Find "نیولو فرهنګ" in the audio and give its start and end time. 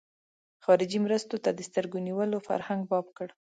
2.07-2.81